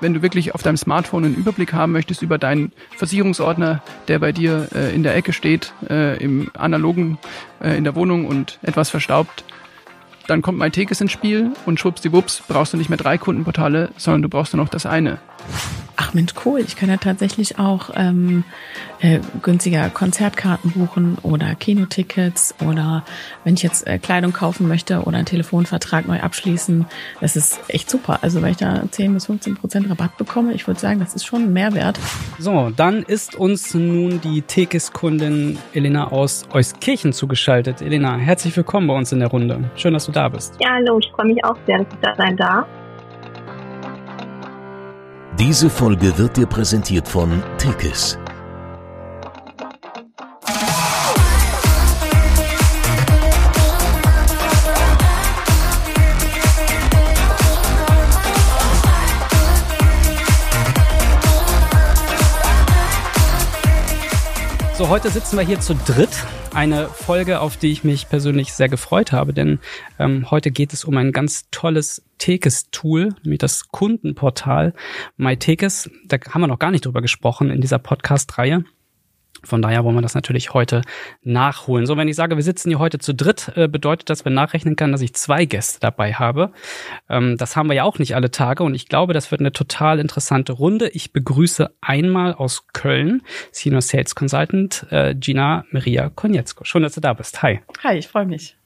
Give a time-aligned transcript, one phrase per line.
[0.00, 4.32] wenn du wirklich auf deinem Smartphone einen Überblick haben möchtest über deinen Versicherungsordner, der bei
[4.32, 7.18] dir äh, in der Ecke steht, äh, im analogen,
[7.62, 9.44] äh, in der Wohnung und etwas verstaubt,
[10.26, 14.28] dann kommt MyTekes ins Spiel und schwuppsdiwupps brauchst du nicht mehr drei Kundenportale, sondern du
[14.28, 15.18] brauchst nur noch das eine.
[16.10, 16.58] Ach Mensch, cool.
[16.58, 18.42] Ich kann ja tatsächlich auch ähm,
[18.98, 23.04] äh, günstiger Konzertkarten buchen oder Kinotickets oder
[23.44, 26.86] wenn ich jetzt äh, Kleidung kaufen möchte oder einen Telefonvertrag neu abschließen.
[27.20, 28.18] Das ist echt super.
[28.22, 31.24] Also wenn ich da 10 bis 15 Prozent Rabatt bekomme, ich würde sagen, das ist
[31.24, 32.00] schon ein Mehrwert.
[32.40, 37.82] So, dann ist uns nun die Tekis-Kundin Elena aus Euskirchen zugeschaltet.
[37.82, 39.70] Elena, herzlich willkommen bei uns in der Runde.
[39.76, 40.54] Schön, dass du da bist.
[40.60, 42.66] Ja, hallo, ich freue mich auch sehr, dass ich da sein darf.
[45.40, 48.18] Diese Folge wird dir präsentiert von Tekis.
[64.80, 66.08] So, heute sitzen wir hier zu dritt.
[66.54, 69.58] Eine Folge, auf die ich mich persönlich sehr gefreut habe, denn
[69.98, 74.72] ähm, heute geht es um ein ganz tolles Tekes-Tool, nämlich das Kundenportal
[75.18, 75.90] MyTekes.
[76.06, 78.64] Da haben wir noch gar nicht drüber gesprochen in dieser Podcast-Reihe.
[79.42, 80.82] Von daher wollen wir das natürlich heute
[81.22, 81.86] nachholen.
[81.86, 84.76] So, wenn ich sage, wir sitzen hier heute zu dritt, äh, bedeutet das, wenn nachrechnen
[84.76, 86.52] kann, dass ich zwei Gäste dabei habe.
[87.08, 89.52] Ähm, das haben wir ja auch nicht alle Tage und ich glaube, das wird eine
[89.52, 90.88] total interessante Runde.
[90.90, 96.64] Ich begrüße einmal aus Köln Senior Sales Consultant äh, Gina Maria Konietzko.
[96.64, 97.42] Schön, dass du da bist.
[97.42, 97.60] Hi.
[97.82, 98.56] Hi, ich freue mich.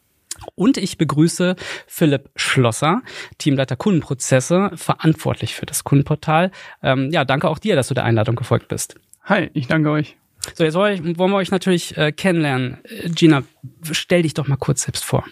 [0.56, 1.54] Und ich begrüße
[1.86, 3.02] Philipp Schlosser,
[3.38, 6.50] Teamleiter Kundenprozesse, verantwortlich für das Kundenportal.
[6.82, 8.96] Ähm, ja, danke auch dir, dass du der Einladung gefolgt bist.
[9.22, 10.16] Hi, ich danke euch.
[10.54, 12.78] So, jetzt wollen wir euch natürlich äh, kennenlernen.
[12.84, 13.42] Äh, Gina,
[13.90, 15.24] stell dich doch mal kurz selbst vor.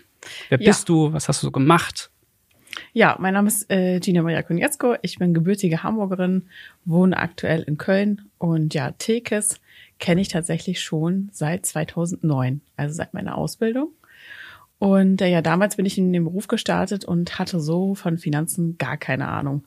[0.49, 0.71] Wer ja.
[0.71, 1.13] bist du?
[1.13, 2.11] Was hast du so gemacht?
[2.93, 4.97] Ja, mein Name ist äh, Gina Maria Konietzko.
[5.03, 6.49] Ich bin gebürtige Hamburgerin,
[6.85, 9.61] wohne aktuell in Köln und ja, Tekes
[9.99, 13.93] kenne ich tatsächlich schon seit 2009, also seit meiner Ausbildung.
[14.79, 18.79] Und äh, ja, damals bin ich in den Beruf gestartet und hatte so von Finanzen
[18.79, 19.65] gar keine Ahnung.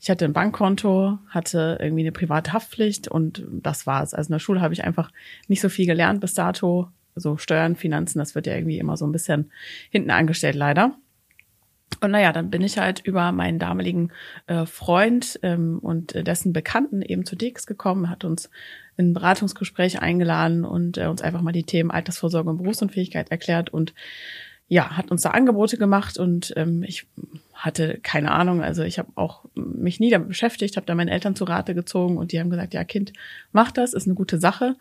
[0.00, 4.14] Ich hatte ein Bankkonto, hatte irgendwie eine private Haftpflicht und das war's.
[4.14, 5.12] Also in der Schule habe ich einfach
[5.46, 6.88] nicht so viel gelernt bis dato.
[7.16, 9.50] So Steuern, Finanzen, das wird ja irgendwie immer so ein bisschen
[9.90, 10.94] hinten angestellt, leider.
[12.00, 14.10] Und naja, dann bin ich halt über meinen damaligen
[14.46, 18.48] äh, Freund ähm, und dessen Bekannten eben zu DX gekommen, hat uns
[18.96, 23.70] in ein Beratungsgespräch eingeladen und äh, uns einfach mal die Themen Altersvorsorge und Berufsunfähigkeit erklärt
[23.70, 23.92] und
[24.70, 27.08] ja, hat uns da Angebote gemacht und ähm, ich
[27.52, 28.62] hatte keine Ahnung.
[28.62, 32.16] Also ich habe auch mich nie damit beschäftigt, habe da meine Eltern zu Rate gezogen
[32.16, 33.12] und die haben gesagt, ja Kind,
[33.50, 34.76] mach das, ist eine gute Sache.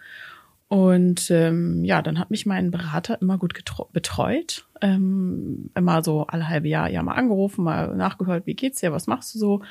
[0.68, 3.56] Und ähm, ja, dann hat mich mein Berater immer gut
[3.92, 4.68] betreut.
[4.80, 9.08] Ähm, immer so alle halbe Jahr ja mal angerufen, mal nachgehört, wie geht's dir, was
[9.08, 9.62] machst du so?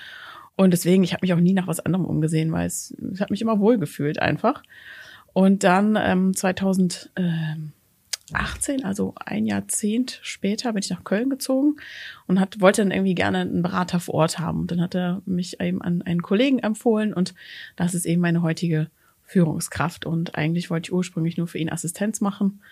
[0.56, 3.30] Und deswegen, ich habe mich auch nie nach was anderem umgesehen, weil es, es hat
[3.30, 4.64] mich immer wohl gefühlt einfach.
[5.32, 7.70] Und dann ähm, 2000, ähm,
[8.34, 11.76] 18, also ein Jahrzehnt später, bin ich nach Köln gezogen
[12.26, 14.60] und hat, wollte dann irgendwie gerne einen Berater vor Ort haben.
[14.60, 17.34] Und dann hat er mich eben an einen Kollegen empfohlen und
[17.76, 18.90] das ist eben meine heutige
[19.22, 20.06] Führungskraft.
[20.06, 22.62] Und eigentlich wollte ich ursprünglich nur für ihn Assistenz machen.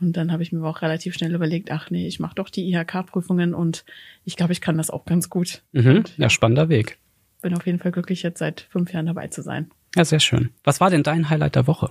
[0.00, 2.72] Und dann habe ich mir auch relativ schnell überlegt, ach nee, ich mache doch die
[2.72, 3.84] IHK-Prüfungen und
[4.24, 5.62] ich glaube, ich kann das auch ganz gut.
[5.72, 6.98] Mhm, und, ja, spannender Weg.
[7.42, 9.70] Bin auf jeden Fall glücklich, jetzt seit fünf Jahren dabei zu sein.
[9.96, 10.50] Ja, sehr schön.
[10.64, 11.90] Was war denn dein Highlight der Woche?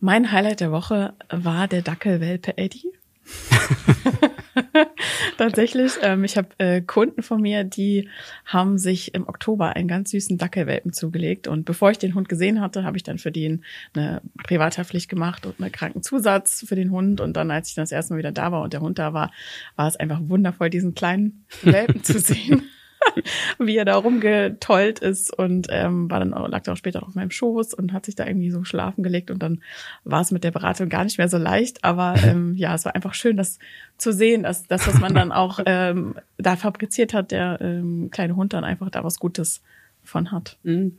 [0.00, 2.92] Mein Highlight der Woche war der Dackelwelpe Eddie.
[5.38, 8.08] Tatsächlich, ähm, ich habe äh, Kunden von mir, die
[8.44, 11.48] haben sich im Oktober einen ganz süßen Dackelwelpen zugelegt.
[11.48, 13.64] Und bevor ich den Hund gesehen hatte, habe ich dann für den
[13.94, 17.20] eine Privathaftpflicht gemacht und einen Krankenzusatz für den Hund.
[17.20, 19.12] Und dann, als ich dann das erste Mal wieder da war und der Hund da
[19.12, 19.32] war,
[19.76, 22.62] war es einfach wundervoll, diesen kleinen Welpen zu sehen.
[23.58, 27.14] wie er da rumgetollt ist und ähm, war dann auch, lag dann auch später auf
[27.14, 29.60] meinem Schoß und hat sich da irgendwie so schlafen gelegt und dann
[30.04, 31.84] war es mit der Beratung gar nicht mehr so leicht.
[31.84, 33.58] Aber ähm, ja, es war einfach schön, das
[33.98, 38.36] zu sehen, dass das, was man dann auch ähm, da fabriziert hat, der ähm, kleine
[38.36, 39.62] Hund dann einfach da was Gutes
[40.02, 40.58] von hat.
[40.62, 40.98] Mhm.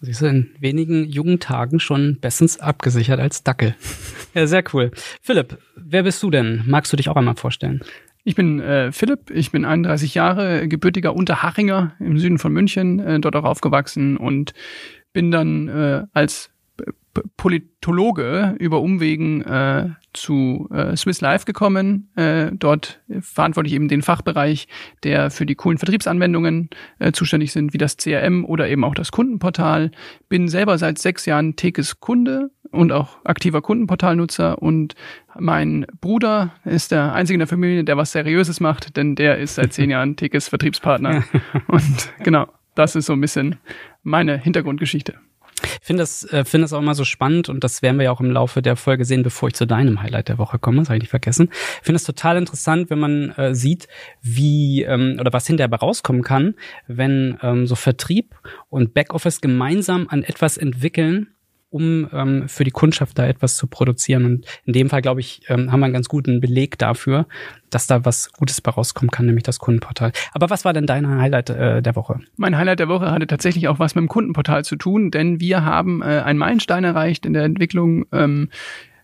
[0.00, 3.74] Sie ist in wenigen jungen Tagen schon bestens abgesichert als Dackel.
[4.34, 4.90] Ja, sehr cool.
[5.22, 6.62] Philipp, wer bist du denn?
[6.66, 7.80] Magst du dich auch einmal vorstellen?
[8.26, 13.20] Ich bin äh, Philipp, ich bin 31 Jahre, gebürtiger Unterhachinger im Süden von München, äh,
[13.20, 14.54] dort auch aufgewachsen und
[15.12, 16.50] bin dann äh, als
[17.36, 22.10] Politologe über Umwegen äh, zu äh, Swiss Life gekommen.
[22.16, 24.68] Äh, dort verantworte ich eben den Fachbereich,
[25.04, 29.12] der für die coolen Vertriebsanwendungen äh, zuständig sind, wie das CRM oder eben auch das
[29.12, 29.90] Kundenportal.
[30.28, 34.94] Bin selber seit sechs Jahren Tekes Kunde und auch aktiver Kundenportalnutzer und
[35.38, 39.56] mein Bruder ist der einzige in der Familie, der was Seriöses macht, denn der ist
[39.56, 41.24] seit zehn Jahren Tekes Vertriebspartner.
[41.68, 42.46] und genau.
[42.74, 43.56] das ist so ein bisschen
[44.02, 45.14] meine Hintergrundgeschichte.
[45.80, 48.10] Ich finde das, äh, finde das auch immer so spannend und das werden wir ja
[48.10, 50.78] auch im Laufe der Folge sehen, bevor ich zu deinem Highlight der Woche komme.
[50.78, 51.48] Das habe ich nicht vergessen.
[51.52, 53.88] Ich finde es total interessant, wenn man äh, sieht,
[54.20, 56.54] wie ähm, oder was hinterher rauskommen kann,
[56.86, 58.34] wenn ähm, so Vertrieb
[58.68, 61.33] und Backoffice gemeinsam an etwas entwickeln,
[61.74, 64.24] um ähm, für die Kundschaft da etwas zu produzieren.
[64.24, 67.26] Und in dem Fall, glaube ich, ähm, haben wir einen ganz guten Beleg dafür,
[67.68, 70.12] dass da was Gutes bei rauskommen kann, nämlich das Kundenportal.
[70.32, 72.20] Aber was war denn dein Highlight äh, der Woche?
[72.36, 75.64] Mein Highlight der Woche hatte tatsächlich auch was mit dem Kundenportal zu tun, denn wir
[75.64, 78.06] haben äh, einen Meilenstein erreicht in der Entwicklung.
[78.12, 78.50] Ähm,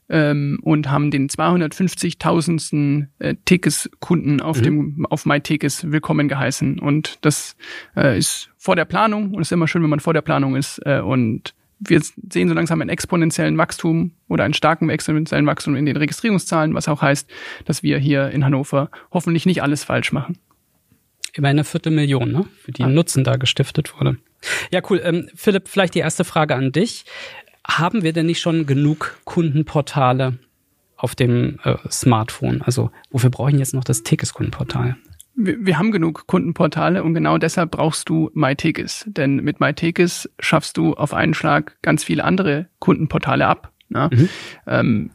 [0.09, 3.07] ähm, und haben den 250.000.
[3.21, 4.63] Äh, Tekes-Kunden auf mhm.
[4.63, 6.81] dem auf MyTekes willkommen geheißen.
[6.81, 7.57] Und das
[7.97, 10.57] äh, ist vor der Planung und es ist immer schön, wenn man vor der Planung
[10.57, 10.81] ist.
[10.85, 12.01] Äh, und wir
[12.31, 16.89] sehen so langsam einen exponentiellen Wachstum oder einen starken exponentiellen Wachstum in den Registrierungszahlen, was
[16.89, 17.29] auch heißt,
[17.65, 20.39] dass wir hier in Hannover hoffentlich nicht alles falsch machen.
[21.35, 22.45] Über eine Viertelmillion, ne?
[22.63, 22.89] Für die ah.
[22.89, 24.19] Nutzen da gestiftet wurde.
[24.71, 25.01] Ja, cool.
[25.03, 27.05] Ähm, Philipp, vielleicht die erste Frage an dich.
[27.67, 30.39] Haben wir denn nicht schon genug Kundenportale
[30.97, 32.63] auf dem äh, Smartphone?
[32.63, 34.97] Also wofür brauchen wir jetzt noch das Tickets-Kundenportal?
[35.45, 39.05] Wir, wir haben genug Kundenportale und genau deshalb brauchst du MyTekis.
[39.09, 43.73] Denn mit MyTekis schaffst du auf einen Schlag ganz viele andere Kundenportale ab.
[43.89, 44.11] Ne?
[44.13, 44.29] Mhm.
[44.67, 45.11] Ähm,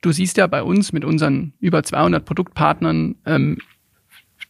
[0.00, 3.58] du siehst ja bei uns mit unseren über 200 Produktpartnern ähm,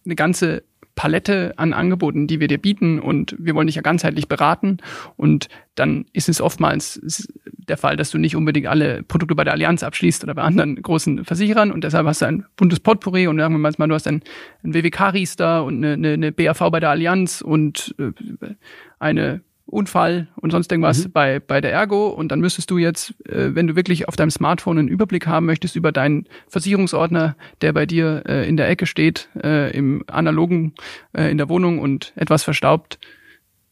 [0.04, 4.28] eine ganze Palette an Angeboten, die wir dir bieten und wir wollen dich ja ganzheitlich
[4.28, 4.78] beraten.
[5.16, 7.00] Und dann ist es oftmals
[7.46, 10.80] der Fall, dass du nicht unbedingt alle Produkte bei der Allianz abschließt oder bei anderen
[10.80, 11.72] großen Versicherern.
[11.72, 14.22] Und deshalb hast du ein buntes Potpourri und sagen wir mal, du hast ein,
[14.62, 18.54] ein WWK-Riester und eine, eine, eine BAV bei der Allianz und äh,
[18.98, 21.12] eine Unfall und sonst irgendwas mhm.
[21.12, 22.08] bei, bei der Ergo.
[22.08, 25.46] Und dann müsstest du jetzt, äh, wenn du wirklich auf deinem Smartphone einen Überblick haben
[25.46, 30.74] möchtest über deinen Versicherungsordner, der bei dir äh, in der Ecke steht, äh, im analogen,
[31.12, 32.98] äh, in der Wohnung und etwas verstaubt,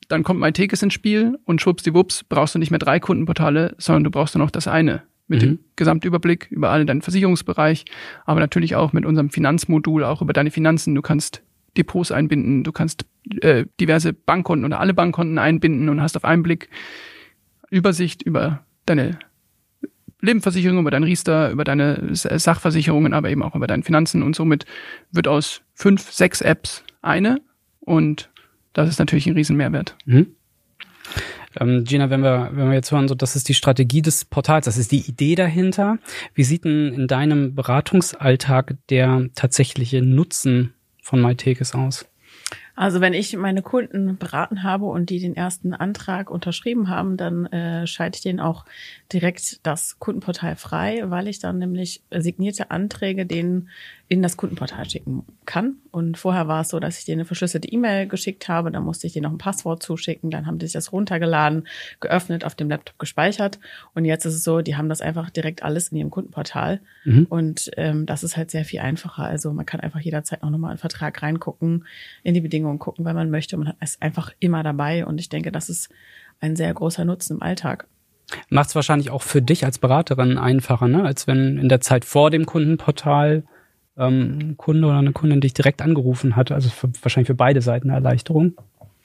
[0.09, 4.11] dann kommt MyTekes ins Spiel und schwuppsdiwupps brauchst du nicht mehr drei Kundenportale, sondern du
[4.11, 5.47] brauchst nur noch das eine mit mhm.
[5.47, 7.85] dem Gesamtüberblick über alle deinen Versicherungsbereich,
[8.25, 10.95] aber natürlich auch mit unserem Finanzmodul, auch über deine Finanzen.
[10.95, 11.43] Du kannst
[11.77, 13.07] Depots einbinden, du kannst
[13.41, 16.69] äh, diverse Bankkonten oder alle Bankkonten einbinden und hast auf einen Blick
[17.71, 19.19] Übersicht über deine
[20.21, 24.67] Lebensversicherung, über dein Riester, über deine Sachversicherungen, aber eben auch über deine Finanzen und somit
[25.11, 27.41] wird aus fünf, sechs Apps eine
[27.81, 28.31] und
[28.73, 29.97] das ist natürlich ein Riesenmehrwert.
[30.05, 30.35] Mhm.
[31.61, 34.65] Ähm, Gina, wenn wir, wenn wir jetzt hören, so das ist die Strategie des Portals,
[34.65, 35.99] das ist die Idee dahinter.
[36.35, 42.07] Wie sieht denn in deinem Beratungsalltag der tatsächliche Nutzen von MyTakes aus?
[42.75, 47.45] Also wenn ich meine Kunden beraten habe und die den ersten Antrag unterschrieben haben, dann
[47.47, 48.65] äh, schalte ich denen auch
[49.13, 53.69] direkt das Kundenportal frei, weil ich dann nämlich signierte Anträge denen
[54.09, 55.82] in das Kundenportal schicken kann.
[55.93, 59.07] Und vorher war es so, dass ich denen eine verschlüsselte E-Mail geschickt habe, dann musste
[59.07, 61.69] ich denen noch ein Passwort zuschicken, dann haben die sich das runtergeladen,
[62.01, 63.61] geöffnet, auf dem Laptop gespeichert.
[63.95, 66.81] Und jetzt ist es so, die haben das einfach direkt alles in ihrem Kundenportal.
[67.05, 67.27] Mhm.
[67.29, 69.25] Und ähm, das ist halt sehr viel einfacher.
[69.25, 71.85] Also man kann einfach jederzeit noch nochmal einen Vertrag reingucken,
[72.23, 73.59] in die Bedingungen gucken, wenn man möchte.
[73.59, 75.05] Man ist einfach immer dabei.
[75.05, 75.91] Und ich denke, das ist
[76.41, 77.87] ein sehr großer Nutzen im Alltag.
[78.49, 81.05] Macht es wahrscheinlich auch für dich als Beraterin einfacher, ne?
[81.05, 83.45] als wenn in der Zeit vor dem Kundenportal
[83.97, 86.53] ähm, Kunde oder eine Kundin dich direkt angerufen hat.
[86.53, 88.55] Also für, wahrscheinlich für beide Seiten eine Erleichterung,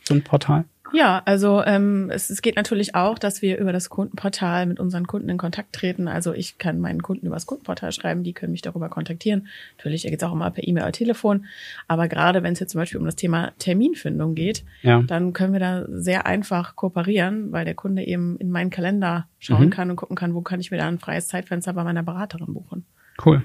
[0.04, 0.66] so ein Portal.
[0.94, 5.08] Ja, also ähm, es, es geht natürlich auch, dass wir über das Kundenportal mit unseren
[5.08, 6.08] Kunden in Kontakt treten.
[6.08, 9.48] Also ich kann meinen Kunden über das Kundenportal schreiben, die können mich darüber kontaktieren.
[9.78, 11.46] Natürlich geht es auch immer per E-Mail oder Telefon.
[11.88, 15.02] Aber gerade wenn es jetzt zum Beispiel um das Thema Terminfindung geht, ja.
[15.02, 19.66] dann können wir da sehr einfach kooperieren, weil der Kunde eben in meinen Kalender schauen
[19.66, 19.70] mhm.
[19.72, 22.54] kann und gucken kann, wo kann ich mir da ein freies Zeitfenster bei meiner Beraterin
[22.54, 22.86] buchen.
[23.24, 23.44] Cool.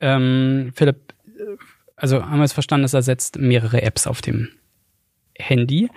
[0.00, 1.14] Ähm, Philipp,
[1.96, 4.48] also haben wir es verstanden, es ersetzt mehrere Apps auf dem
[5.36, 5.88] Handy.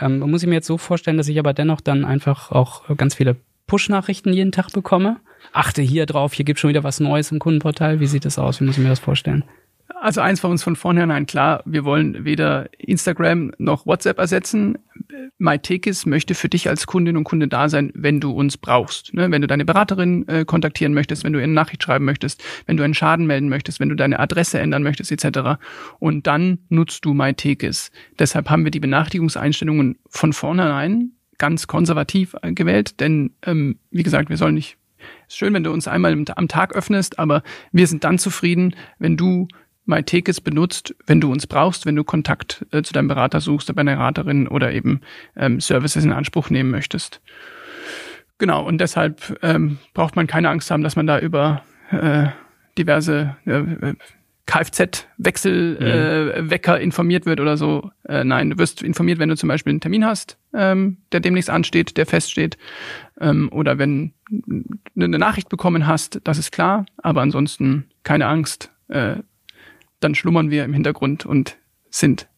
[0.00, 3.14] Ähm, muss ich mir jetzt so vorstellen, dass ich aber dennoch dann einfach auch ganz
[3.14, 3.36] viele
[3.66, 5.20] Push-Nachrichten jeden Tag bekomme.
[5.52, 8.00] Achte hier drauf, hier gibt schon wieder was Neues im Kundenportal.
[8.00, 8.60] Wie sieht das aus?
[8.60, 9.44] Wie muss ich mir das vorstellen?
[9.94, 14.78] Also eins war uns von vornherein klar, wir wollen weder Instagram noch WhatsApp ersetzen.
[15.38, 19.14] MyTekis möchte für dich als Kundin und Kunde da sein, wenn du uns brauchst.
[19.14, 19.30] Ne?
[19.30, 22.82] Wenn du deine Beraterin äh, kontaktieren möchtest, wenn du eine Nachricht schreiben möchtest, wenn du
[22.82, 25.60] einen Schaden melden möchtest, wenn du deine Adresse ändern möchtest, etc.
[25.98, 27.92] Und dann nutzt du MyTekis.
[28.18, 34.30] Deshalb haben wir die Benachrichtigungseinstellungen von vornherein ganz konservativ äh, gewählt, denn ähm, wie gesagt,
[34.30, 34.78] wir sollen nicht
[35.28, 39.16] ist schön, wenn du uns einmal am Tag öffnest, aber wir sind dann zufrieden, wenn
[39.16, 39.46] du
[39.86, 43.80] MyTekis benutzt, wenn du uns brauchst, wenn du Kontakt äh, zu deinem Berater suchst, bei
[43.80, 45.00] einer Beraterin oder eben
[45.36, 47.20] ähm, Services in Anspruch nehmen möchtest.
[48.38, 52.26] Genau, und deshalb ähm, braucht man keine Angst haben, dass man da über äh,
[52.76, 53.94] diverse äh,
[54.46, 57.90] Kfz-Wechselwecker äh, Wecker informiert wird oder so.
[58.08, 61.50] Äh, nein, du wirst informiert, wenn du zum Beispiel einen Termin hast, ähm, der demnächst
[61.50, 62.56] ansteht, der feststeht.
[63.20, 66.86] Ähm, oder wenn du eine Nachricht bekommen hast, das ist klar.
[66.98, 68.70] Aber ansonsten keine Angst.
[68.88, 69.16] Äh,
[70.00, 71.56] dann schlummern wir im Hintergrund und
[71.90, 72.28] sind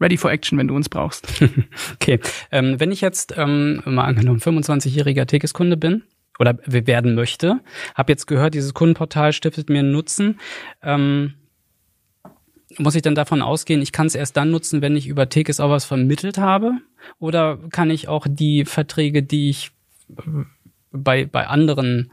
[0.00, 1.42] ready for action, wenn du uns brauchst.
[1.94, 2.20] okay.
[2.50, 6.02] Ähm, wenn ich jetzt ähm, mal angenommen 25-jähriger Tekes-Kunde bin,
[6.38, 7.60] oder werden möchte.
[7.94, 10.38] Habe jetzt gehört, dieses Kundenportal stiftet mir einen Nutzen.
[10.82, 11.34] Ähm,
[12.76, 15.58] muss ich dann davon ausgehen, ich kann es erst dann nutzen, wenn ich über Tekes
[15.58, 16.72] auch was vermittelt habe?
[17.18, 19.72] Oder kann ich auch die Verträge, die ich
[20.16, 20.44] äh,
[20.92, 22.12] bei, bei anderen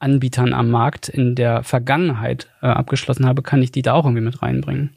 [0.00, 4.24] Anbietern am Markt in der Vergangenheit äh, abgeschlossen habe, kann ich die da auch irgendwie
[4.24, 4.96] mit reinbringen?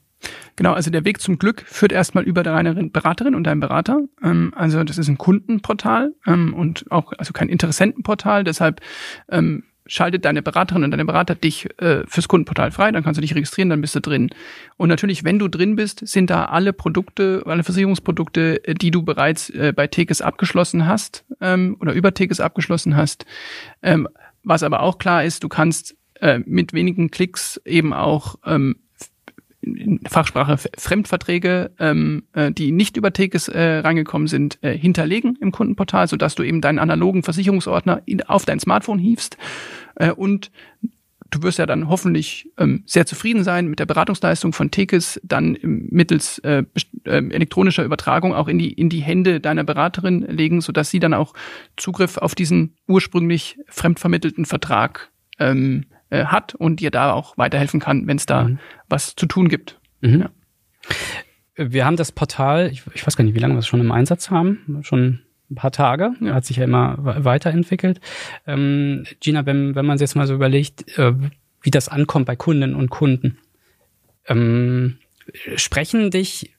[0.55, 3.99] Genau, also der Weg zum Glück führt erstmal über deine Beraterin und deinen Berater.
[4.23, 8.43] Ähm, also das ist ein Kundenportal ähm, und auch also kein Interessentenportal.
[8.43, 8.81] Deshalb
[9.29, 13.21] ähm, schaltet deine Beraterin und deine Berater dich äh, fürs Kundenportal frei, dann kannst du
[13.21, 14.29] dich registrieren, dann bist du drin.
[14.77, 19.03] Und natürlich, wenn du drin bist, sind da alle Produkte, alle Versicherungsprodukte, äh, die du
[19.03, 23.25] bereits äh, bei Tekes abgeschlossen hast ähm, oder über Tekes abgeschlossen hast.
[23.81, 24.07] Ähm,
[24.43, 28.75] was aber auch klar ist, du kannst äh, mit wenigen Klicks eben auch ähm,
[29.61, 35.51] in Fachsprache Fremdverträge, ähm, äh, die nicht über Tekes äh, reingekommen sind, äh, hinterlegen im
[35.51, 39.37] Kundenportal, sodass du eben deinen analogen Versicherungsordner in, auf dein Smartphone hiefst
[39.95, 40.51] äh, und
[41.33, 45.57] du wirst ja dann hoffentlich ähm, sehr zufrieden sein mit der Beratungsleistung von Tekes, dann
[45.61, 46.63] mittels äh,
[47.05, 51.13] äh, elektronischer Übertragung auch in die in die Hände deiner Beraterin legen, sodass sie dann
[51.13, 51.33] auch
[51.77, 58.07] Zugriff auf diesen ursprünglich fremdvermittelten Vertrag ähm, äh, hat und dir da auch weiterhelfen kann,
[58.07, 58.59] wenn es da mhm.
[58.89, 59.79] was zu tun gibt.
[60.01, 60.21] Mhm.
[60.21, 60.29] Ja.
[61.55, 63.91] Wir haben das Portal, ich, ich, weiß gar nicht, wie lange wir es schon im
[63.91, 66.33] Einsatz haben, schon ein paar Tage, ja.
[66.33, 67.99] hat sich ja immer weiterentwickelt.
[68.47, 71.13] Ähm, Gina, wenn, wenn man sich jetzt mal so überlegt, äh,
[71.61, 73.37] wie das ankommt bei Kundinnen und Kunden,
[74.27, 74.97] ähm,
[75.55, 76.53] sprechen dich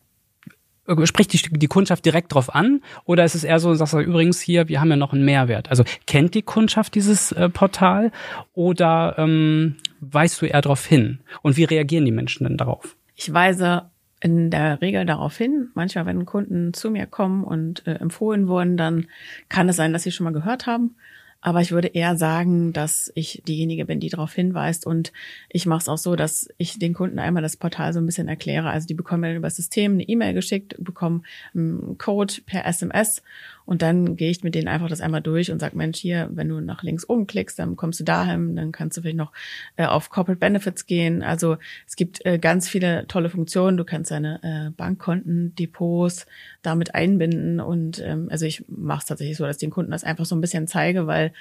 [1.04, 4.40] spricht die, die Kundschaft direkt drauf an oder ist es eher so, sagst du übrigens
[4.40, 5.70] hier, wir haben ja noch einen Mehrwert.
[5.70, 8.12] Also kennt die Kundschaft dieses äh, Portal
[8.52, 11.20] oder ähm, weißt du eher darauf hin?
[11.42, 12.96] Und wie reagieren die Menschen denn darauf?
[13.14, 13.90] Ich weise
[14.24, 15.68] in der Regel darauf hin.
[15.74, 19.06] Manchmal, wenn Kunden zu mir kommen und äh, empfohlen wurden, dann
[19.50, 20.96] kann es sein, dass sie schon mal gehört haben.
[21.42, 24.86] Aber ich würde eher sagen, dass ich diejenige bin, die darauf hinweist.
[24.86, 25.12] Und
[25.50, 28.28] ich mache es auch so, dass ich den Kunden einmal das Portal so ein bisschen
[28.28, 28.70] erkläre.
[28.70, 33.22] Also die bekommen dann über das System eine E-Mail geschickt, bekommen einen Code per SMS
[33.66, 36.48] und dann gehe ich mit denen einfach das einmal durch und sage, Mensch, hier, wenn
[36.48, 39.32] du nach links oben klickst, dann kommst du dahin, dann kannst du vielleicht noch
[39.76, 41.22] äh, auf Corporate Benefits gehen.
[41.22, 41.56] Also
[41.86, 43.76] es gibt äh, ganz viele tolle Funktionen.
[43.76, 46.26] Du kannst deine äh, Bankkonten, Depots
[46.62, 47.60] damit einbinden.
[47.60, 50.36] Und ähm, also ich mache es tatsächlich so, dass ich den Kunden das einfach so
[50.36, 51.32] ein bisschen zeige, weil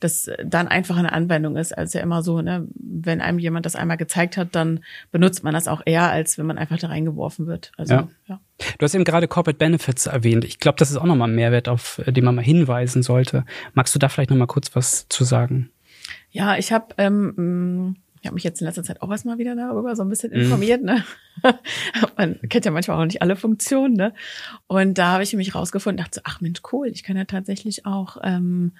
[0.00, 3.76] das dann einfach eine Anwendung ist, als ja immer so, ne, wenn einem jemand das
[3.76, 4.80] einmal gezeigt hat, dann
[5.10, 7.72] benutzt man das auch eher, als wenn man einfach da reingeworfen wird.
[7.76, 8.08] Also, ja.
[8.26, 8.40] ja.
[8.78, 10.44] Du hast eben gerade Corporate Benefits erwähnt.
[10.44, 13.44] Ich glaube, das ist auch nochmal ein Mehrwert, auf den man mal hinweisen sollte.
[13.74, 15.70] Magst du da vielleicht nochmal kurz was zu sagen?
[16.30, 17.96] Ja, ich habe ähm,
[18.26, 20.40] ich habe mich jetzt in letzter Zeit auch erstmal wieder darüber so ein bisschen mhm.
[20.40, 20.82] informiert.
[20.82, 21.04] Ne?
[22.16, 23.94] Man kennt ja manchmal auch nicht alle Funktionen.
[23.94, 24.14] Ne?
[24.66, 27.86] Und da habe ich mich rausgefunden, dachte so, ach Mensch, cool, ich kann ja tatsächlich
[27.86, 28.72] auch ähm,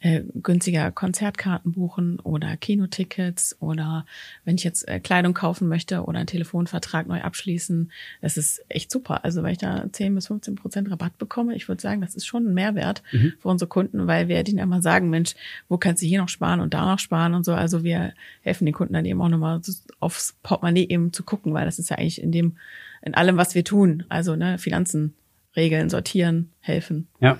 [0.00, 4.06] äh, günstiger Konzertkarten buchen oder Kinotickets oder
[4.44, 7.92] wenn ich jetzt äh, Kleidung kaufen möchte oder einen Telefonvertrag neu abschließen.
[8.22, 9.24] Das ist echt super.
[9.24, 12.26] Also wenn ich da 10 bis 15 Prozent Rabatt bekomme, ich würde sagen, das ist
[12.26, 13.34] schon ein Mehrwert mhm.
[13.38, 15.34] für unsere Kunden, weil wir denen immer sagen, Mensch,
[15.68, 17.52] wo kannst du hier noch sparen und da noch sparen und so.
[17.52, 19.60] Also wir helfen den Kunden dann eben auch nochmal
[20.00, 22.56] aufs Portemonnaie eben zu gucken, weil das ist ja eigentlich in dem,
[23.02, 24.04] in allem, was wir tun.
[24.08, 25.14] Also ne, Finanzen
[25.56, 27.06] regeln, sortieren, helfen.
[27.20, 27.36] Ja.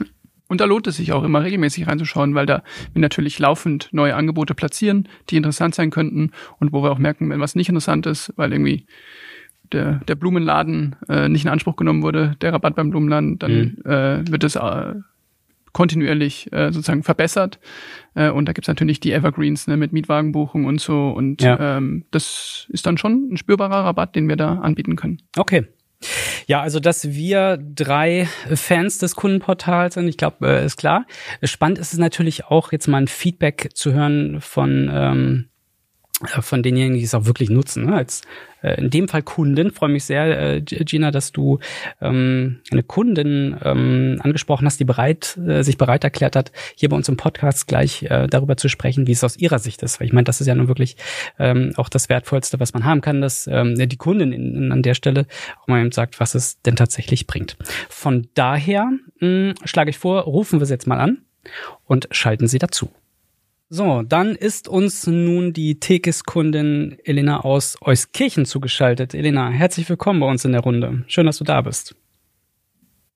[0.50, 4.16] Und da lohnt es sich auch immer regelmäßig reinzuschauen, weil da wir natürlich laufend neue
[4.16, 8.04] Angebote platzieren, die interessant sein könnten und wo wir auch merken, wenn was nicht interessant
[8.06, 8.84] ist, weil irgendwie
[9.70, 13.76] der, der Blumenladen äh, nicht in Anspruch genommen wurde, der Rabatt beim Blumenladen, dann mhm.
[13.84, 14.94] äh, wird es äh,
[15.72, 17.60] kontinuierlich äh, sozusagen verbessert.
[18.16, 21.10] Äh, und da gibt's natürlich die Evergreens ne, mit Mietwagenbuchung und so.
[21.10, 21.76] Und ja.
[21.76, 25.22] ähm, das ist dann schon ein spürbarer Rabatt, den wir da anbieten können.
[25.36, 25.68] Okay,
[26.50, 31.06] ja, also dass wir drei Fans des Kundenportals sind, ich glaube, äh, ist klar.
[31.44, 35.49] Spannend ist es natürlich auch, jetzt mal ein Feedback zu hören von ähm, äh,
[36.40, 37.86] von denjenigen, die es auch wirklich nutzen.
[37.86, 37.96] Ne?
[37.96, 38.22] Als
[38.62, 39.70] äh, in dem Fall Kunden.
[39.70, 41.58] Freue mich sehr, äh, Gina, dass du
[42.00, 46.96] ähm, eine Kundin ähm, angesprochen hast, die bereit, äh, sich bereit erklärt hat, hier bei
[46.96, 50.00] uns im Podcast gleich äh, darüber zu sprechen, wie es aus ihrer Sicht ist.
[50.00, 50.96] Weil ich meine, das ist ja nun wirklich
[51.38, 54.82] ähm, auch das Wertvollste, was man haben kann, dass ähm, die Kundin in, in, an
[54.82, 55.26] der Stelle
[55.62, 57.56] auch mal eben sagt, was es denn tatsächlich bringt.
[57.88, 61.18] Von daher mh, schlage ich vor, rufen wir sie jetzt mal an
[61.86, 62.90] und schalten sie dazu.
[63.72, 69.14] So, dann ist uns nun die Tekis-Kundin Elena aus Euskirchen zugeschaltet.
[69.14, 71.04] Elena, herzlich willkommen bei uns in der Runde.
[71.06, 71.94] Schön, dass du da bist.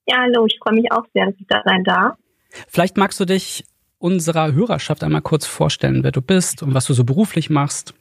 [0.07, 2.15] Ja, hallo, ich freue mich auch sehr, dass ich da sein darf.
[2.69, 3.65] Vielleicht magst du dich
[3.99, 7.93] unserer Hörerschaft einmal kurz vorstellen, wer du bist und was du so beruflich machst.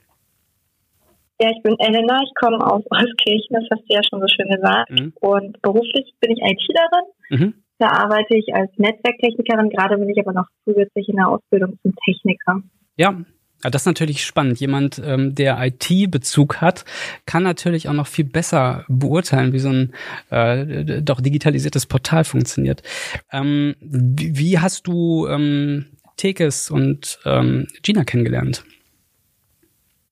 [1.40, 4.48] Ja, ich bin Elena, ich komme aus Euskirchen, das hast du ja schon so schön
[4.48, 4.90] gesagt.
[4.92, 5.12] Mhm.
[5.20, 7.04] Und beruflich bin ich ITlerin.
[7.30, 7.63] Mhm.
[7.84, 11.94] Da arbeite ich als Netzwerktechnikerin, gerade bin ich aber noch zusätzlich in der Ausbildung zum
[12.02, 12.62] Techniker.
[12.96, 13.22] Ja,
[13.62, 14.58] ja, das ist natürlich spannend.
[14.58, 16.86] Jemand, ähm, der IT-Bezug hat,
[17.26, 19.92] kann natürlich auch noch viel besser beurteilen, wie so ein
[20.30, 22.82] äh, doch digitalisiertes Portal funktioniert.
[23.30, 25.84] Ähm, wie, wie, hast du ähm,
[26.16, 28.64] Tekes und ähm, Gina kennengelernt?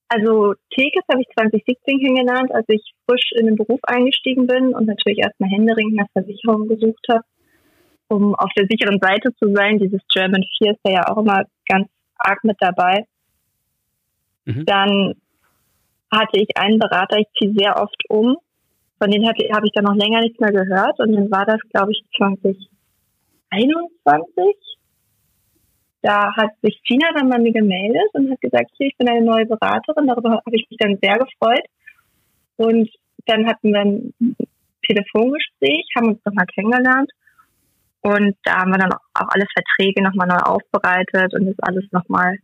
[0.08, 4.86] Also Tekes habe ich 2017 kennengelernt, als ich frisch in den Beruf eingestiegen bin und
[4.86, 7.24] natürlich erstmal händeringend nach Versicherung gesucht habe,
[8.12, 9.78] um auf der sicheren Seite zu sein.
[9.78, 11.88] Dieses German 4 ist ja auch immer ganz
[12.18, 13.06] arg mit dabei.
[14.44, 14.66] Mhm.
[14.66, 15.14] Dann
[16.10, 18.36] hatte ich einen Berater, ich ziehe sehr oft um.
[18.98, 21.00] Von denen habe ich dann noch länger nichts mehr gehört.
[21.00, 24.56] Und dann war das, glaube ich, 2021.
[26.02, 29.24] Da hat sich Tina dann bei mir gemeldet und hat gesagt, hier, ich bin eine
[29.24, 30.06] neue Beraterin.
[30.06, 31.64] Darüber habe ich mich dann sehr gefreut.
[32.56, 32.90] Und
[33.26, 34.12] dann hatten wir ein
[34.86, 37.10] Telefongespräch, haben uns nochmal kennengelernt.
[38.02, 42.36] Und da haben wir dann auch alle Verträge nochmal neu aufbereitet und das alles nochmal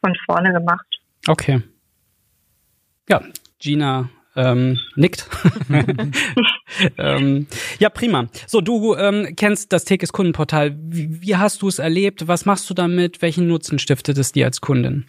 [0.00, 0.86] von vorne gemacht.
[1.26, 1.62] Okay.
[3.08, 3.22] Ja,
[3.58, 5.28] Gina ähm, nickt.
[6.98, 7.46] ähm,
[7.78, 8.28] ja, prima.
[8.46, 10.76] So, du ähm, kennst das Tekes Kundenportal.
[10.78, 12.28] Wie, wie hast du es erlebt?
[12.28, 13.20] Was machst du damit?
[13.20, 15.06] Welchen Nutzen stiftet es dir als Kundin?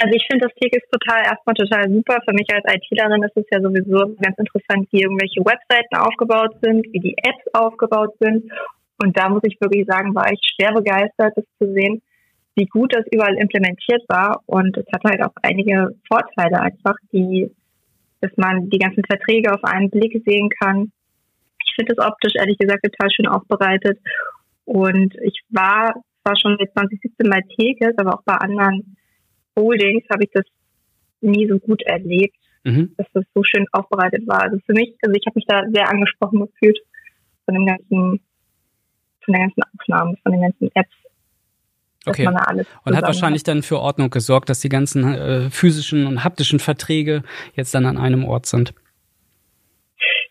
[0.00, 2.18] Also ich finde das Tekes Portal erstmal total super.
[2.24, 6.86] Für mich als ITlerin ist es ja sowieso ganz interessant, wie irgendwelche Webseiten aufgebaut sind,
[6.92, 8.50] wie die Apps aufgebaut sind.
[9.02, 12.00] Und da muss ich wirklich sagen, war ich schwer begeistert, das zu sehen,
[12.54, 14.40] wie gut das überall implementiert war.
[14.46, 17.50] Und es hat halt auch einige Vorteile einfach, die,
[18.20, 20.92] dass man die ganzen Verträge auf einen Blick sehen kann.
[21.64, 23.98] Ich finde es optisch ehrlich gesagt total schön aufbereitet.
[24.64, 28.96] Und ich war zwar schon mit 2017 bei Tekes, aber auch bei anderen
[29.58, 30.44] Holdings habe ich das
[31.20, 32.94] nie so gut erlebt, mhm.
[32.96, 34.42] dass das so schön aufbereitet war.
[34.42, 36.78] Also für mich, also ich habe mich da sehr angesprochen gefühlt
[37.44, 38.20] von dem ganzen,
[39.24, 40.94] von der ganzen Aufnahmen, von den ganzen Apps.
[42.06, 42.26] Okay.
[42.26, 43.48] und hat wahrscheinlich hat.
[43.48, 47.22] dann für Ordnung gesorgt, dass die ganzen äh, physischen und haptischen Verträge
[47.54, 48.72] jetzt dann an einem Ort sind.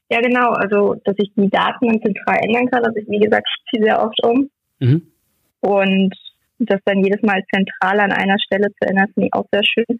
[0.09, 0.51] Ja, genau.
[0.51, 2.83] Also, dass ich die Daten dann zentral ändern kann.
[2.83, 4.49] Also, ich, wie gesagt, ich ziehe sehr oft um.
[4.79, 5.11] Mhm.
[5.59, 6.15] Und
[6.59, 9.99] das dann jedes Mal zentral an einer Stelle zu ändern, finde ich auch sehr schön.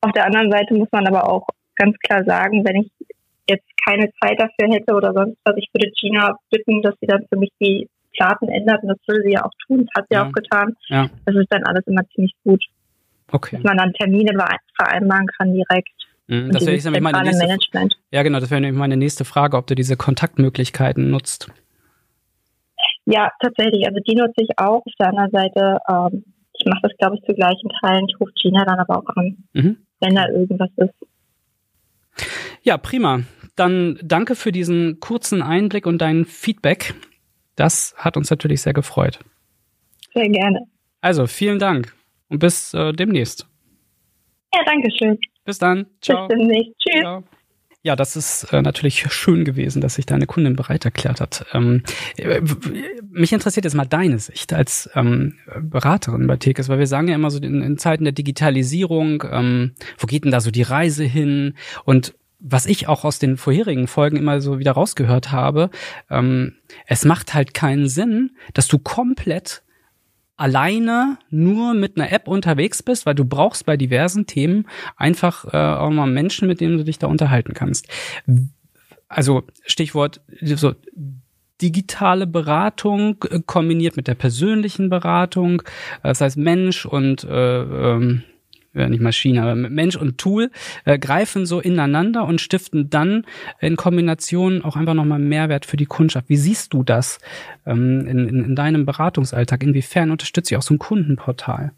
[0.00, 2.90] Auf der anderen Seite muss man aber auch ganz klar sagen, wenn ich
[3.48, 7.24] jetzt keine Zeit dafür hätte oder sonst was, ich würde Gina bitten, dass sie dann
[7.28, 10.14] für mich die Daten ändert und das will sie ja auch tun, das hat sie
[10.14, 10.26] ja.
[10.26, 10.74] auch getan.
[10.88, 11.08] Ja.
[11.24, 12.64] Das ist dann alles immer ziemlich gut.
[13.30, 13.56] Okay.
[13.56, 14.32] Dass man dann Termine
[14.76, 15.90] vereinbaren kann direkt.
[16.28, 17.98] Mhm, das wäre nämlich meine nächste, Management.
[18.10, 21.50] Ja, genau, das wäre nämlich meine nächste Frage, ob du diese Kontaktmöglichkeiten nutzt.
[23.06, 23.86] Ja, tatsächlich.
[23.86, 24.82] Also die nutze ich auch.
[24.84, 28.06] Auf der anderen Seite, ähm, ich mache das, glaube ich, zu gleichen Teilen.
[28.08, 29.76] Ich rufe Gina dann aber auch an, mhm.
[30.00, 32.26] wenn da irgendwas ist.
[32.62, 33.20] Ja, prima.
[33.54, 36.94] Dann danke für diesen kurzen Einblick und dein Feedback.
[37.54, 39.20] Das hat uns natürlich sehr gefreut.
[40.12, 40.66] Sehr gerne.
[41.00, 41.94] Also, vielen Dank
[42.28, 43.46] und bis äh, demnächst.
[44.54, 45.18] Ja, danke schön.
[45.44, 45.86] Bis dann.
[46.00, 46.26] Ciao.
[46.26, 46.72] Bis demnächst.
[46.80, 47.00] Tschüss.
[47.00, 47.24] Ciao.
[47.86, 51.46] Ja, das ist äh, natürlich schön gewesen, dass sich deine Kundin bereit erklärt hat.
[51.52, 51.84] Ähm,
[52.16, 52.40] äh,
[53.12, 57.14] mich interessiert jetzt mal deine Sicht als ähm, Beraterin bei Tekes, weil wir sagen ja
[57.14, 61.04] immer so in, in Zeiten der Digitalisierung, ähm, wo geht denn da so die Reise
[61.04, 61.54] hin?
[61.84, 65.70] Und was ich auch aus den vorherigen Folgen immer so wieder rausgehört habe,
[66.10, 66.56] ähm,
[66.88, 69.62] es macht halt keinen Sinn, dass du komplett
[70.36, 75.56] alleine nur mit einer App unterwegs bist, weil du brauchst bei diversen Themen einfach äh,
[75.56, 77.88] auch mal Menschen, mit denen du dich da unterhalten kannst.
[79.08, 80.74] Also Stichwort so
[81.62, 85.62] digitale Beratung äh, kombiniert mit der persönlichen Beratung,
[86.02, 88.22] das heißt Mensch und äh, ähm,
[88.88, 90.50] nicht Maschine, aber Mensch und Tool
[90.84, 93.24] äh, greifen so ineinander und stiften dann
[93.60, 96.28] in Kombination auch einfach nochmal Mehrwert für die Kundschaft.
[96.28, 97.18] Wie siehst du das
[97.66, 99.62] ähm, in, in, in deinem Beratungsalltag?
[99.62, 101.72] Inwiefern unterstützt ihr auch so ein Kundenportal?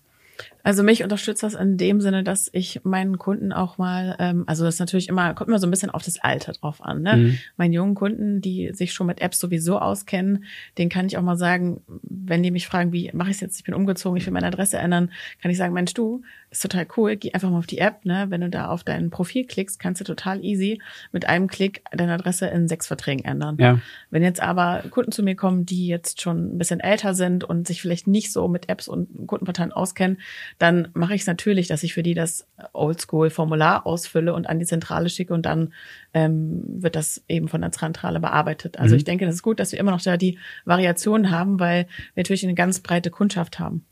[0.62, 4.64] Also mich unterstützt das in dem Sinne, dass ich meinen Kunden auch mal, ähm, also
[4.64, 7.03] das ist natürlich immer, kommt immer so ein bisschen auf das Alter drauf an.
[7.03, 7.16] Ne?
[7.16, 7.38] Mhm.
[7.57, 10.44] Meinen jungen Kunden, die sich schon mit Apps sowieso auskennen,
[10.77, 13.59] den kann ich auch mal sagen, wenn die mich fragen, wie mache ich es jetzt,
[13.59, 16.87] ich bin umgezogen, ich will meine Adresse ändern, kann ich sagen, Mensch, du, ist total
[16.97, 18.27] cool, geh einfach mal auf die App, ne?
[18.31, 20.81] Wenn du da auf dein Profil klickst, kannst du total easy
[21.12, 23.57] mit einem Klick deine Adresse in sechs Verträgen ändern.
[23.61, 23.81] Ja.
[24.11, 27.66] Wenn jetzt aber Kunden zu mir kommen, die jetzt schon ein bisschen älter sind und
[27.66, 30.18] sich vielleicht nicht so mit Apps und Kundenportalen auskennen,
[30.58, 34.66] dann mache ich es natürlich, dass ich für die das Oldschool-Formular ausfülle und an die
[34.66, 35.72] Zentrale schicke und dann
[36.14, 38.78] ähm, wird das eben von der Zentrale bearbeitet.
[38.78, 38.98] Also mhm.
[38.98, 41.84] ich denke, das ist gut, dass wir immer noch da die Variationen haben, weil
[42.14, 43.84] wir natürlich eine ganz breite Kundschaft haben.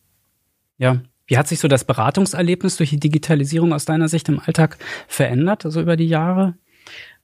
[0.78, 4.78] Ja, wie hat sich so das Beratungserlebnis durch die Digitalisierung aus deiner Sicht im Alltag
[5.08, 6.54] verändert, also über die Jahre?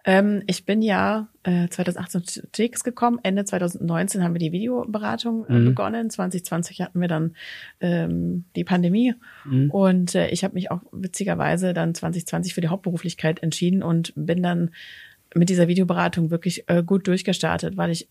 [0.04, 3.20] Ähm, ich bin ja äh, 2018 zu TX gekommen.
[3.22, 5.64] Ende 2019 haben wir die Videoberatung äh, mhm.
[5.66, 6.10] begonnen.
[6.10, 7.36] 2020 hatten wir dann
[7.80, 9.14] ähm, die Pandemie.
[9.44, 9.70] Mhm.
[9.70, 14.42] Und äh, ich habe mich auch witzigerweise dann 2020 für die Hauptberuflichkeit entschieden und bin
[14.42, 14.70] dann
[15.34, 18.08] mit dieser Videoberatung wirklich äh, gut durchgestartet, weil ich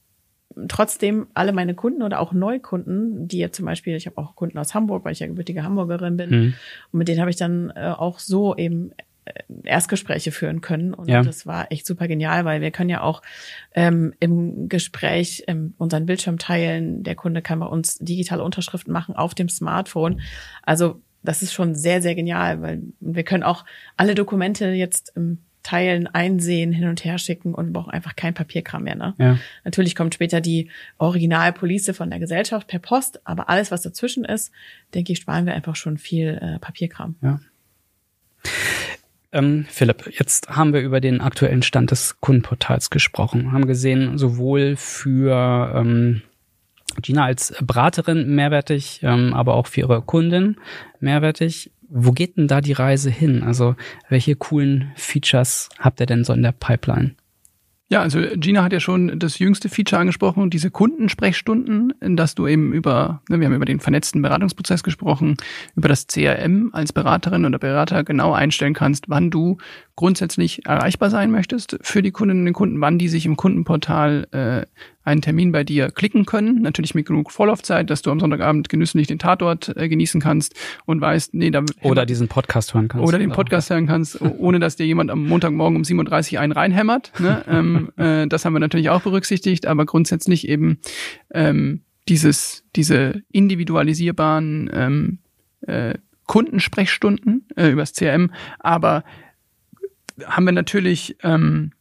[0.67, 4.57] trotzdem alle meine Kunden oder auch Neukunden, die jetzt zum Beispiel, ich habe auch Kunden
[4.57, 6.53] aus Hamburg, weil ich ja gebürtige Hamburgerin bin, mhm.
[6.91, 8.91] und mit denen habe ich dann äh, auch so eben
[9.63, 10.93] Erstgespräche führen können.
[10.93, 11.21] Und ja.
[11.21, 13.21] das war echt super genial, weil wir können ja auch
[13.73, 17.03] ähm, im Gespräch ähm, unseren Bildschirm teilen.
[17.03, 20.21] Der Kunde kann bei uns digitale Unterschriften machen auf dem Smartphone.
[20.63, 25.39] Also das ist schon sehr, sehr genial, weil wir können auch alle Dokumente jetzt im
[25.63, 28.95] teilen, einsehen, hin und her schicken und brauchen einfach kein Papierkram mehr.
[28.95, 29.13] Ne?
[29.19, 29.37] Ja.
[29.63, 34.51] Natürlich kommt später die Originalpolice von der Gesellschaft per Post, aber alles, was dazwischen ist,
[34.95, 37.15] denke ich, sparen wir einfach schon viel äh, Papierkram.
[37.21, 37.39] Ja.
[39.33, 44.75] Ähm, Philipp, jetzt haben wir über den aktuellen Stand des Kundenportals gesprochen, haben gesehen, sowohl
[44.75, 46.21] für ähm,
[47.01, 50.57] Gina als Beraterin mehrwertig, ähm, aber auch für ihre Kundin
[50.99, 51.71] mehrwertig.
[51.87, 53.43] Wo geht denn da die Reise hin?
[53.43, 53.75] Also
[54.09, 57.15] welche coolen Features habt ihr denn so in der Pipeline?
[57.91, 62.71] Ja, also Gina hat ja schon das jüngste Feature angesprochen, diese Kundensprechstunden, dass du eben
[62.71, 65.35] über, ne, wir haben über den vernetzten Beratungsprozess gesprochen,
[65.75, 69.57] über das CRM als Beraterin oder Berater genau einstellen kannst, wann du
[69.97, 74.65] grundsätzlich erreichbar sein möchtest für die Kundinnen und Kunden, wann die sich im Kundenportal äh,
[75.03, 76.61] einen Termin bei dir klicken können.
[76.61, 81.01] Natürlich mit genug Vorlaufzeit, dass du am Sonntagabend genüsslich den Tatort äh, genießen kannst und
[81.01, 83.07] weißt, nee, da oder diesen Podcast hören kannst.
[83.07, 87.11] Oder den Podcast hören kannst, ohne dass dir jemand am Montagmorgen um 37 einen reinhämmert.
[87.19, 87.43] Ne?
[87.49, 90.79] ähm, äh, das haben wir natürlich auch berücksichtigt, aber grundsätzlich eben
[91.33, 95.19] ähm, dieses, diese individualisierbaren ähm,
[95.61, 99.03] äh, Kundensprechstunden äh, übers CRM, aber
[100.25, 101.71] haben wir natürlich ähm,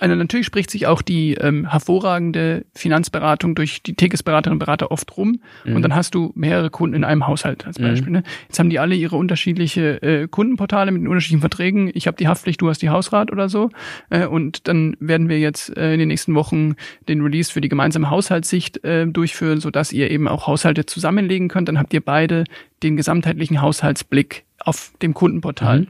[0.00, 5.16] also natürlich spricht sich auch die ähm, hervorragende Finanzberatung durch die Tekes-Beraterinnen und Berater oft
[5.16, 5.76] rum mhm.
[5.76, 8.08] und dann hast du mehrere Kunden in einem Haushalt als Beispiel.
[8.08, 8.16] Mhm.
[8.18, 8.22] Ne?
[8.48, 11.90] Jetzt haben die alle ihre unterschiedliche äh, Kundenportale mit den unterschiedlichen Verträgen.
[11.94, 13.70] Ich habe die Haftpflicht, du hast die Hausrat oder so
[14.10, 16.76] äh, und dann werden wir jetzt äh, in den nächsten Wochen
[17.08, 21.68] den Release für die gemeinsame Haushaltssicht äh, durchführen, sodass ihr eben auch Haushalte zusammenlegen könnt.
[21.68, 22.44] Dann habt ihr beide
[22.82, 25.80] den gesamtheitlichen Haushaltsblick auf dem Kundenportal.
[25.80, 25.88] Mhm.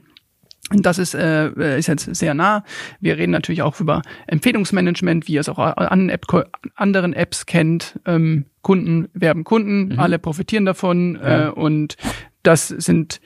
[0.71, 2.65] Das ist, äh, ist jetzt sehr nah.
[3.01, 6.27] Wir reden natürlich auch über Empfehlungsmanagement, wie ihr es auch an App,
[6.75, 8.01] anderen Apps kennt.
[8.05, 10.01] Ähm, Kunden werben Kunden, mhm.
[10.01, 11.21] alle profitieren davon.
[11.23, 11.49] Ja.
[11.49, 11.97] Äh, und
[12.43, 13.21] das sind,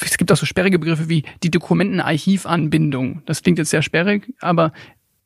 [0.00, 3.22] es gibt auch so sperrige Begriffe wie die Dokumentenarchivanbindung.
[3.26, 4.72] Das klingt jetzt sehr sperrig, aber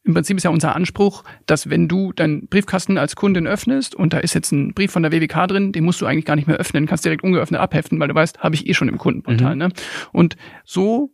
[0.03, 4.13] im Prinzip ist ja unser Anspruch, dass wenn du deinen Briefkasten als Kundin öffnest und
[4.13, 6.49] da ist jetzt ein Brief von der WWK drin, den musst du eigentlich gar nicht
[6.49, 9.55] mehr öffnen, kannst direkt ungeöffnet abheften, weil du weißt, habe ich eh schon im Kundenportal.
[9.55, 9.59] Mhm.
[9.59, 9.69] Ne?
[10.13, 11.13] Und so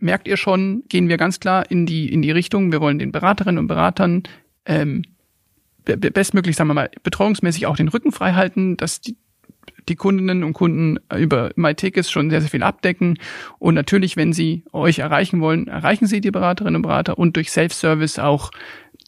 [0.00, 3.12] merkt ihr schon, gehen wir ganz klar in die, in die Richtung, wir wollen den
[3.12, 4.22] Beraterinnen und Beratern
[4.64, 5.02] ähm,
[5.84, 9.16] bestmöglich, sagen wir mal, betreuungsmäßig auch den Rücken frei halten, dass die,
[9.88, 13.18] die Kundinnen und Kunden über MyTickets schon sehr, sehr viel abdecken.
[13.58, 17.50] Und natürlich, wenn sie euch erreichen wollen, erreichen sie die Beraterinnen und Berater und durch
[17.50, 18.50] Self-Service auch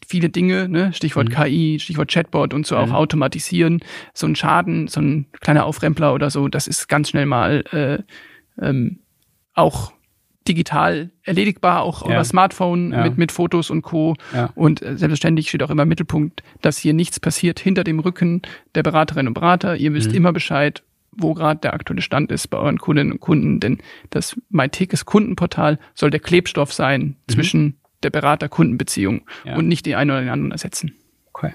[0.07, 0.93] viele Dinge, ne?
[0.95, 1.35] Stichwort mhm.
[1.35, 2.83] KI, Stichwort Chatbot und so mhm.
[2.83, 3.81] auch automatisieren.
[4.15, 8.03] So ein Schaden, so ein kleiner Aufrempler oder so, das ist ganz schnell mal äh,
[8.65, 9.01] ähm,
[9.55, 9.93] auch
[10.49, 12.13] digital erledigbar, auch ja.
[12.15, 13.05] über Smartphone ja.
[13.05, 14.17] mit, mit Fotos und Co.
[14.35, 14.51] Ja.
[14.55, 18.43] Und äh, selbstverständlich steht auch immer im Mittelpunkt, dass hier nichts passiert hinter dem Rücken
[18.75, 19.77] der Beraterinnen und Berater.
[19.77, 20.17] Ihr wisst mhm.
[20.17, 23.79] immer Bescheid, wo gerade der aktuelle Stand ist bei euren Kundinnen und Kunden, denn
[24.11, 27.33] das MyTekes Kundenportal soll der Klebstoff sein mhm.
[27.33, 29.23] zwischen der Berater-Kundenbeziehung
[29.55, 30.95] und nicht die eine oder den anderen ersetzen.
[31.35, 31.53] Okay.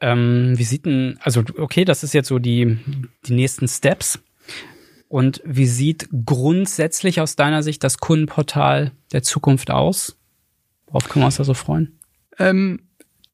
[0.00, 2.78] Ähm, wie sieht denn, also okay, das ist jetzt so die,
[3.26, 4.20] die nächsten Steps.
[5.12, 10.16] Und wie sieht grundsätzlich aus deiner Sicht das Kundenportal der Zukunft aus?
[10.86, 11.98] Worauf können wir uns da so freuen?
[12.38, 12.80] Ähm,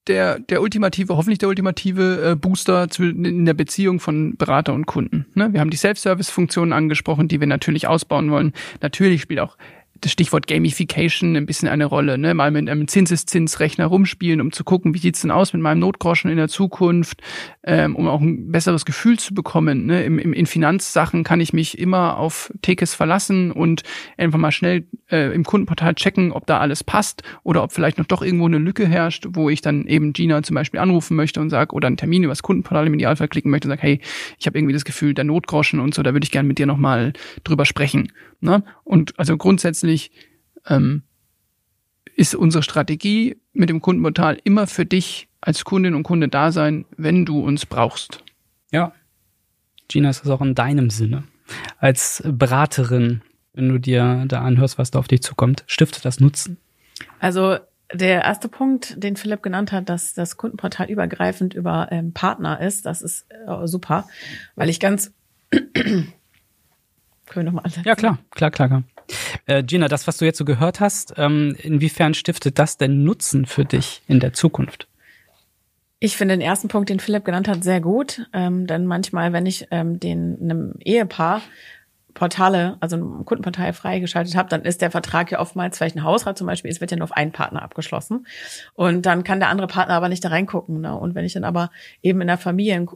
[0.08, 5.26] der, der ultimative, hoffentlich der ultimative äh, Booster in der Beziehung von Berater und Kunden.
[5.34, 5.52] Ne?
[5.52, 8.54] Wir haben die Self-Service-Funktionen angesprochen, die wir natürlich ausbauen wollen.
[8.80, 9.56] Natürlich spielt auch
[10.00, 12.34] das Stichwort Gamification ein bisschen eine Rolle, ne?
[12.34, 16.30] Mal mit einem Zinseszinsrechner rumspielen, um zu gucken, wie sieht's denn aus mit meinem Notgroschen
[16.30, 17.22] in der Zukunft,
[17.64, 19.86] ähm, um auch ein besseres Gefühl zu bekommen.
[19.86, 20.04] Ne?
[20.04, 23.82] Im, im, in Finanzsachen kann ich mich immer auf Tekes verlassen und
[24.16, 28.06] einfach mal schnell äh, im Kundenportal checken, ob da alles passt oder ob vielleicht noch
[28.06, 31.50] doch irgendwo eine Lücke herrscht, wo ich dann eben Gina zum Beispiel anrufen möchte und
[31.50, 34.00] sage, oder einen Termin übers Kundenportal im Idealfall klicken möchte und sage, hey,
[34.38, 36.66] ich habe irgendwie das Gefühl, der Notgroschen und so, da würde ich gerne mit dir
[36.66, 37.12] nochmal
[37.44, 38.12] drüber sprechen.
[38.40, 38.62] Ne?
[38.84, 39.87] Und also grundsätzlich
[40.66, 41.02] ähm,
[42.16, 46.84] ist unsere Strategie mit dem Kundenportal immer für dich als Kundin und Kunde da sein,
[46.96, 48.24] wenn du uns brauchst.
[48.72, 48.92] Ja.
[49.88, 51.24] Gina, ist das auch in deinem Sinne.
[51.78, 53.22] Als Beraterin,
[53.54, 56.58] wenn du dir da anhörst, was da auf dich zukommt, stiftet das Nutzen?
[57.20, 57.58] Also
[57.92, 62.84] der erste Punkt, den Philipp genannt hat, dass das Kundenportal übergreifend über ähm, Partner ist,
[62.84, 64.06] das ist äh, super,
[64.56, 65.12] weil ich ganz
[65.50, 66.12] können
[67.34, 67.88] wir nochmal ansetzen?
[67.88, 68.68] Ja, klar, klar, klar.
[68.68, 68.82] klar.
[69.48, 73.46] Äh, Gina, das, was du jetzt so gehört hast, ähm, inwiefern stiftet das denn Nutzen
[73.46, 74.88] für dich in der Zukunft?
[76.00, 78.28] Ich finde den ersten Punkt, den Philipp genannt hat, sehr gut.
[78.34, 81.40] Ähm, denn manchmal, wenn ich ähm, den einem Ehepaar
[82.18, 86.36] Portale, also ein Kundenportal freigeschaltet habe, dann ist der Vertrag ja oftmals vielleicht ein Hausrat
[86.36, 88.26] zum Beispiel, es wird ja nur auf einen Partner abgeschlossen.
[88.74, 90.80] Und dann kann der andere Partner aber nicht da reingucken.
[90.80, 90.94] Ne?
[90.96, 91.70] Und wenn ich dann aber
[92.02, 92.88] eben in der Familie ein,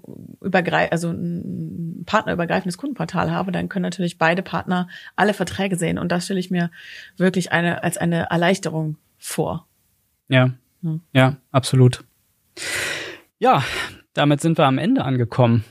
[0.91, 5.99] also ein partnerübergreifendes Kundenportal habe, dann können natürlich beide Partner alle Verträge sehen.
[5.99, 6.71] Und das stelle ich mir
[7.17, 9.69] wirklich eine, als eine Erleichterung vor.
[10.29, 10.51] Ja,
[10.83, 12.05] ja, ja absolut.
[13.39, 13.63] Ja,
[14.15, 15.65] damit sind wir am Ende angekommen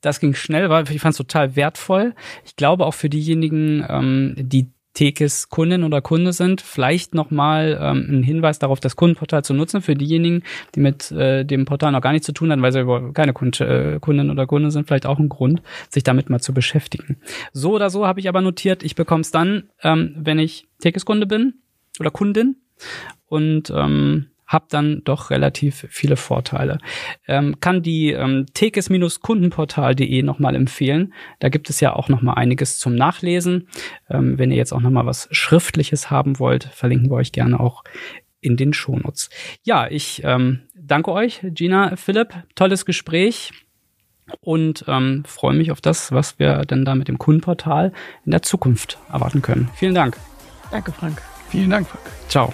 [0.00, 2.14] das ging schnell, weil ich fand es total wertvoll.
[2.44, 8.06] Ich glaube auch für diejenigen, ähm, die Tekes Kundin oder Kunde sind, vielleicht nochmal ähm,
[8.10, 10.42] ein Hinweis darauf, das Kundenportal zu nutzen für diejenigen,
[10.74, 13.60] die mit äh, dem Portal noch gar nichts zu tun haben, weil sie keine Kund
[13.60, 17.18] äh, Kundin oder Kunde sind, vielleicht auch ein Grund, sich damit mal zu beschäftigen.
[17.52, 21.04] So oder so habe ich aber notiert, ich bekomme es dann, ähm, wenn ich Tekes
[21.04, 21.54] Kunde bin
[22.00, 22.56] oder Kundin
[23.28, 26.78] und ähm, habe dann doch relativ viele Vorteile.
[27.28, 31.14] Ähm, kann die ähm, tekes-kundenportal.de nochmal empfehlen.
[31.38, 33.68] Da gibt es ja auch nochmal einiges zum Nachlesen.
[34.10, 37.84] Ähm, wenn ihr jetzt auch nochmal was Schriftliches haben wollt, verlinken wir euch gerne auch
[38.40, 39.30] in den Shownotes.
[39.62, 43.52] Ja, ich ähm, danke euch, Gina, Philipp, tolles Gespräch
[44.40, 47.92] und ähm, freue mich auf das, was wir denn da mit dem Kundenportal
[48.24, 49.70] in der Zukunft erwarten können.
[49.74, 50.16] Vielen Dank.
[50.70, 51.22] Danke, Frank.
[51.50, 52.04] Vielen Dank, Frank.
[52.28, 52.52] Ciao.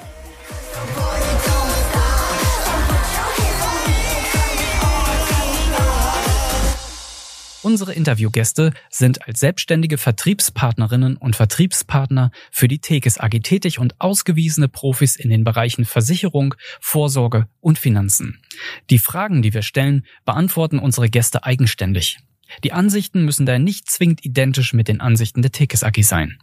[7.65, 14.69] Unsere Interviewgäste sind als selbstständige Vertriebspartnerinnen und Vertriebspartner für die Tekes AG tätig und ausgewiesene
[14.69, 18.43] Profis in den Bereichen Versicherung, Vorsorge und Finanzen.
[18.91, 22.19] Die Fragen, die wir stellen, beantworten unsere Gäste eigenständig.
[22.65, 26.37] Die Ansichten müssen daher nicht zwingend identisch mit den Ansichten der Tekes AG sein.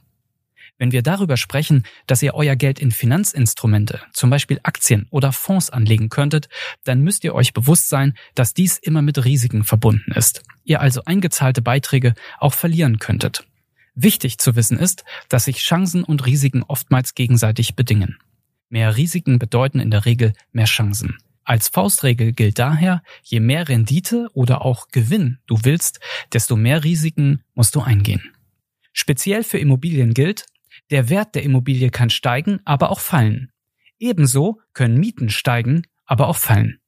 [0.77, 5.69] Wenn wir darüber sprechen, dass ihr euer Geld in Finanzinstrumente, zum Beispiel Aktien oder Fonds
[5.69, 6.49] anlegen könntet,
[6.83, 10.43] dann müsst ihr euch bewusst sein, dass dies immer mit Risiken verbunden ist.
[10.63, 13.45] Ihr also eingezahlte Beiträge auch verlieren könntet.
[13.93, 18.17] Wichtig zu wissen ist, dass sich Chancen und Risiken oftmals gegenseitig bedingen.
[18.69, 21.17] Mehr Risiken bedeuten in der Regel mehr Chancen.
[21.43, 25.99] Als Faustregel gilt daher, je mehr Rendite oder auch Gewinn du willst,
[26.31, 28.21] desto mehr Risiken musst du eingehen.
[28.93, 30.45] Speziell für Immobilien gilt,
[30.91, 33.51] der Wert der Immobilie kann steigen, aber auch fallen.
[33.97, 36.80] Ebenso können Mieten steigen, aber auch fallen.